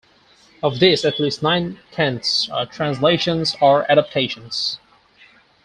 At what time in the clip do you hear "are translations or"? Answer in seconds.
2.49-3.85